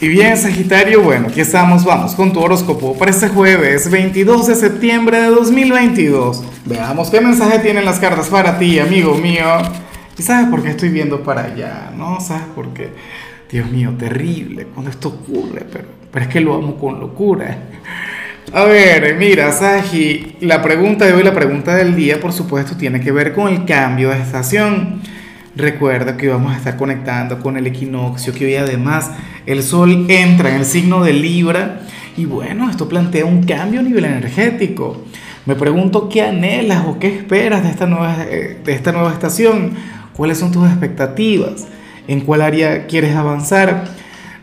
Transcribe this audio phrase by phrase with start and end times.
[0.00, 4.54] Y bien, Sagitario, bueno, aquí estamos, vamos con tu horóscopo para este jueves 22 de
[4.54, 6.44] septiembre de 2022.
[6.66, 9.44] Veamos qué mensaje tienen las cartas para ti, amigo mío.
[10.16, 11.90] ¿Y sabes por qué estoy viendo para allá?
[11.96, 12.20] ¿No?
[12.20, 12.92] ¿Sabes por qué?
[13.50, 17.58] Dios mío, terrible cuando esto ocurre, pero, pero es que lo amo con locura.
[18.52, 23.00] A ver, mira, Sagi, la pregunta de hoy, la pregunta del día, por supuesto, tiene
[23.00, 25.02] que ver con el cambio de estación.
[25.58, 29.10] Recuerda que vamos a estar conectando con el equinoccio, que hoy además
[29.44, 31.80] el sol entra en el signo de Libra
[32.16, 35.02] y bueno, esto plantea un cambio a nivel energético.
[35.46, 39.72] Me pregunto qué anhelas o qué esperas de esta nueva, eh, de esta nueva estación,
[40.16, 41.66] cuáles son tus expectativas,
[42.06, 43.86] en cuál área quieres avanzar.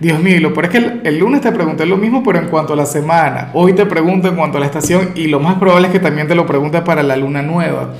[0.00, 2.48] Dios mío, lo peor es que el, el, lunes te pregunté lo mismo, pero en
[2.48, 3.50] cuanto a la semana.
[3.54, 6.26] Hoy te pregunto en cuanto a la estación y lo más probable es que también
[6.26, 7.94] te lo pregunte para la luna nueva.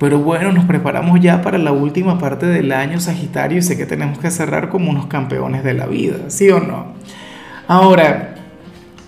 [0.00, 3.84] Pero bueno, nos preparamos ya para la última parte del año Sagitario y sé que
[3.84, 6.94] tenemos que cerrar como unos campeones de la vida, ¿sí o no?
[7.68, 8.34] Ahora,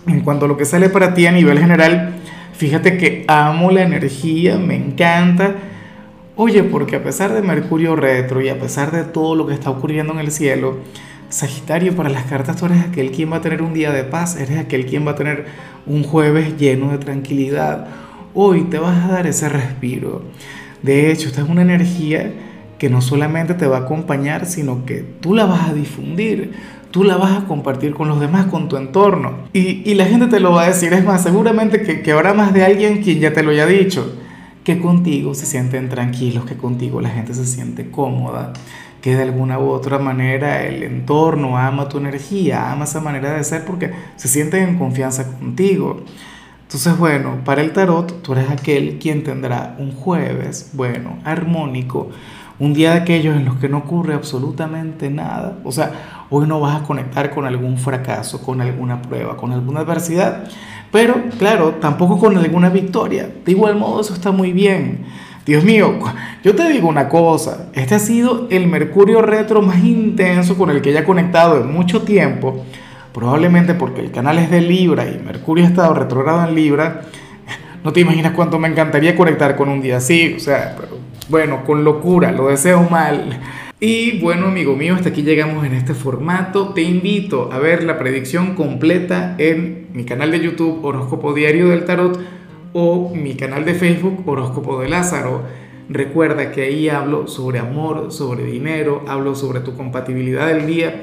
[0.06, 2.16] en cuanto a lo que sale para ti a nivel general,
[2.52, 5.54] fíjate que amo la energía, me encanta.
[6.36, 9.70] Oye, porque a pesar de Mercurio retro y a pesar de todo lo que está
[9.70, 10.76] ocurriendo en el cielo,
[11.30, 14.36] Sagitario, para las cartas tú eres aquel quien va a tener un día de paz,
[14.36, 15.46] eres aquel quien va a tener
[15.86, 17.86] un jueves lleno de tranquilidad.
[18.34, 20.20] Hoy te vas a dar ese respiro.
[20.82, 22.32] De hecho, esta es una energía
[22.78, 26.52] que no solamente te va a acompañar, sino que tú la vas a difundir,
[26.90, 29.34] tú la vas a compartir con los demás, con tu entorno.
[29.52, 32.52] Y, la gente te lo va a decir, es más, seguramente que, que habrá más
[32.52, 34.16] de alguien quien ya te lo haya dicho,
[34.64, 38.52] que contigo se sienten tranquilos, que contigo la gente se siente cómoda,
[39.00, 43.44] que de alguna u otra manera el entorno ama tu energía, ama esa manera de
[43.44, 46.04] ser porque se sienten en confianza contigo.
[46.72, 52.08] Entonces, bueno, para el tarot, tú eres aquel quien tendrá un jueves, bueno, armónico,
[52.58, 55.58] un día de aquellos en los que no ocurre absolutamente nada.
[55.64, 59.80] O sea, hoy no vas a conectar con algún fracaso, con alguna prueba, con alguna
[59.80, 60.44] adversidad,
[60.90, 63.28] pero claro, tampoco con alguna victoria.
[63.44, 65.04] De igual modo, eso está muy bien.
[65.44, 65.98] Dios mío,
[66.42, 70.80] yo te digo una cosa, este ha sido el Mercurio retro más intenso con el
[70.80, 72.64] que haya conectado en mucho tiempo
[73.12, 77.02] probablemente porque el canal es de Libra y Mercurio ha estado retrogrado en Libra,
[77.84, 81.64] no te imaginas cuánto me encantaría conectar con un día así, o sea, pero bueno,
[81.64, 83.40] con locura, lo deseo mal.
[83.80, 86.72] Y bueno, amigo mío, hasta aquí llegamos en este formato.
[86.72, 91.84] Te invito a ver la predicción completa en mi canal de YouTube Horóscopo Diario del
[91.84, 92.20] Tarot
[92.72, 95.42] o mi canal de Facebook Horóscopo de Lázaro.
[95.88, 101.02] Recuerda que ahí hablo sobre amor, sobre dinero, hablo sobre tu compatibilidad del día